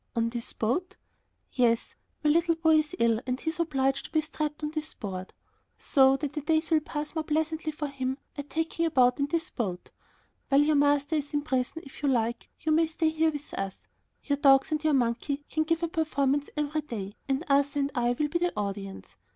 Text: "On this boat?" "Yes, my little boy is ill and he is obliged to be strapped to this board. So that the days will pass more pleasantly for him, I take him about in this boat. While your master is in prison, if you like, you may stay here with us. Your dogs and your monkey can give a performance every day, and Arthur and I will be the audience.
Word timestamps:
"On 0.15 0.29
this 0.31 0.51
boat?" 0.53 0.95
"Yes, 1.51 1.93
my 2.23 2.31
little 2.31 2.55
boy 2.55 2.79
is 2.79 2.95
ill 2.97 3.21
and 3.27 3.39
he 3.39 3.51
is 3.51 3.59
obliged 3.59 4.05
to 4.05 4.11
be 4.11 4.19
strapped 4.21 4.57
to 4.61 4.71
this 4.71 4.95
board. 4.95 5.31
So 5.77 6.17
that 6.17 6.33
the 6.33 6.41
days 6.41 6.71
will 6.71 6.79
pass 6.79 7.13
more 7.13 7.23
pleasantly 7.23 7.71
for 7.71 7.85
him, 7.87 8.17
I 8.35 8.41
take 8.41 8.73
him 8.79 8.87
about 8.87 9.19
in 9.19 9.27
this 9.27 9.51
boat. 9.51 9.91
While 10.49 10.63
your 10.63 10.73
master 10.73 11.17
is 11.17 11.35
in 11.35 11.43
prison, 11.43 11.83
if 11.85 12.01
you 12.01 12.09
like, 12.09 12.49
you 12.61 12.71
may 12.71 12.87
stay 12.87 13.09
here 13.09 13.29
with 13.29 13.53
us. 13.53 13.75
Your 14.23 14.37
dogs 14.37 14.71
and 14.71 14.83
your 14.83 14.95
monkey 14.95 15.45
can 15.51 15.65
give 15.65 15.83
a 15.83 15.87
performance 15.87 16.49
every 16.57 16.81
day, 16.81 17.13
and 17.29 17.45
Arthur 17.47 17.81
and 17.81 17.91
I 17.93 18.13
will 18.13 18.27
be 18.27 18.39
the 18.39 18.53
audience. 18.57 19.17